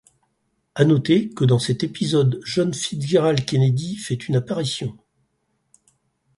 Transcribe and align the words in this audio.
À 0.73 0.83
noter 0.83 1.29
que 1.29 1.45
dans 1.45 1.59
cet 1.59 1.83
épisode 1.83 2.41
John 2.43 2.73
Fitzgerald 2.73 3.45
Kennedy 3.45 3.97
fait 3.97 4.15
une 4.27 4.35
apparition. 4.37 4.97